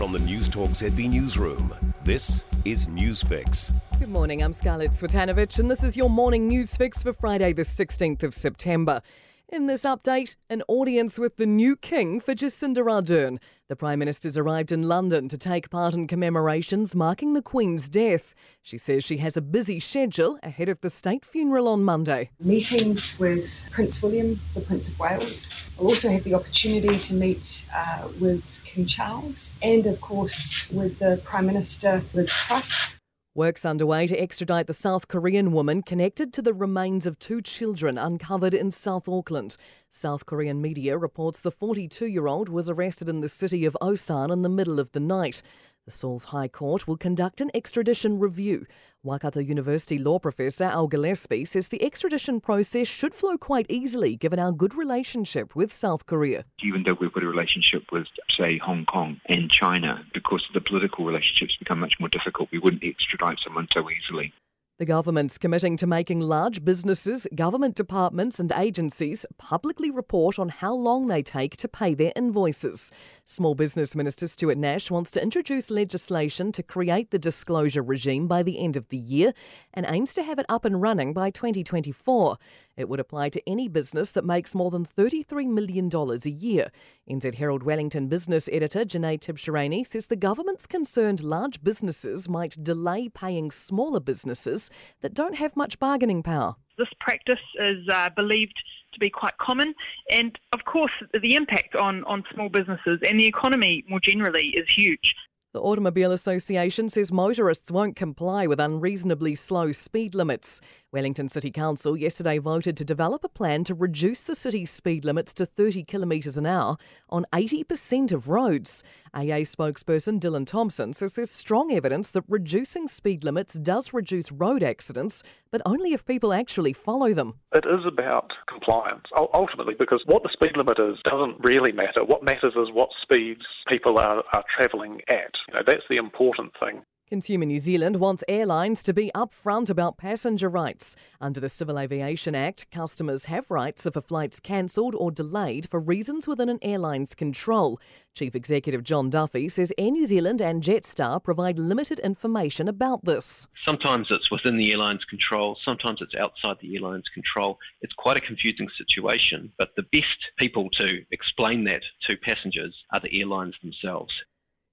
[0.00, 3.70] From the News Newstalk ZB Newsroom, this is Newsfix.
[3.98, 7.64] Good morning, I'm Scarlett Swetanovich, and this is your morning news fix for Friday, the
[7.64, 9.02] 16th of September.
[9.50, 13.40] In this update, an audience with the new king for Jacinda Ardern.
[13.70, 18.34] The Prime Minister's arrived in London to take part in commemorations marking the Queen's death.
[18.62, 22.30] She says she has a busy schedule ahead of the state funeral on Monday.
[22.40, 25.68] Meetings with Prince William, the Prince of Wales.
[25.78, 30.98] I'll also have the opportunity to meet uh, with King Charles and, of course, with
[30.98, 32.99] the Prime Minister Liz Truss.
[33.36, 37.96] Works underway to extradite the South Korean woman connected to the remains of two children
[37.96, 39.56] uncovered in South Auckland.
[39.88, 44.32] South Korean media reports the 42 year old was arrested in the city of Osan
[44.32, 45.44] in the middle of the night.
[45.86, 48.66] The Seoul's High Court will conduct an extradition review.
[49.02, 54.38] Waikato University law professor Al Gillespie says the extradition process should flow quite easily given
[54.38, 56.44] our good relationship with South Korea.
[56.62, 61.06] Even though we've got a relationship with, say, Hong Kong and China, because the political
[61.06, 64.34] relationships become much more difficult, we wouldn't extradite someone so easily.
[64.80, 70.72] The government's committing to making large businesses, government departments, and agencies publicly report on how
[70.72, 72.90] long they take to pay their invoices.
[73.30, 78.42] Small Business Minister Stuart Nash wants to introduce legislation to create the disclosure regime by
[78.42, 79.32] the end of the year
[79.72, 82.36] and aims to have it up and running by 2024.
[82.76, 86.72] It would apply to any business that makes more than $33 million a year.
[87.08, 93.08] NZ Herald Wellington business editor Jenée Tibshraeny says the government's concerned large businesses might delay
[93.08, 96.56] paying smaller businesses that don't have much bargaining power.
[96.80, 98.56] This practice is uh, believed
[98.94, 99.74] to be quite common,
[100.10, 104.66] and of course, the impact on, on small businesses and the economy more generally is
[104.66, 105.14] huge.
[105.52, 110.60] The Automobile Association says motorists won't comply with unreasonably slow speed limits.
[110.92, 115.32] Wellington City Council yesterday voted to develop a plan to reduce the city's speed limits
[115.34, 116.76] to 30 kilometres an hour
[117.08, 118.84] on 80% of roads.
[119.12, 124.62] AA spokesperson Dylan Thomsen says there's strong evidence that reducing speed limits does reduce road
[124.62, 127.34] accidents, but only if people actually follow them.
[127.52, 132.04] It is about compliance, ultimately, because what the speed limit is doesn't really matter.
[132.04, 135.34] What matters is what speeds people are, are travelling at.
[135.48, 136.82] You know, that's the important thing.
[137.10, 140.94] Consumer New Zealand wants airlines to be upfront about passenger rights.
[141.20, 145.80] Under the Civil Aviation Act, customers have rights if a flight's cancelled or delayed for
[145.80, 147.80] reasons within an airline's control.
[148.14, 153.48] Chief Executive Jon Duffy says Air New Zealand and Jetstar provide limited information about this.
[153.66, 157.58] Sometimes it's within the airline's control, sometimes it's outside the airline's control.
[157.80, 163.00] It's quite a confusing situation, but the best people to explain that to passengers are
[163.00, 164.12] the airlines themselves.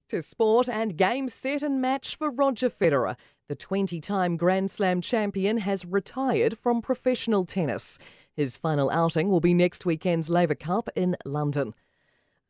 [0.08, 3.14] To sport and game set and match for Roger Federer.
[3.48, 7.98] The 20 time Grand Slam champion has retired from professional tennis.
[8.34, 11.74] His final outing will be next weekend's Laver Cup in London.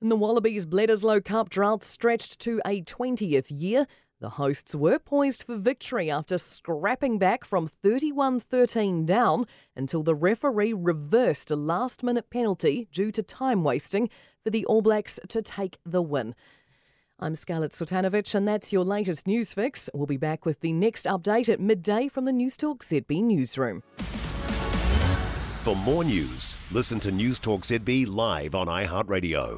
[0.01, 3.89] The Wallabies Bledisloe Cup drought stretched to a 20th year.
[4.21, 10.15] The hosts were poised for victory after scrapping back from 31 13 down until the
[10.15, 14.11] referee reversed a last minute penalty due to time wasting
[14.45, 16.37] for the All Blacks to take the win.
[17.21, 19.91] I'm Scarlett Swetanovich, and that's your latest news fix.
[19.93, 23.83] We'll be back with the next update at midday from the Newstalk ZB newsroom.
[25.65, 29.57] For more news, listen to Newstalk ZB live on iHeartRadio.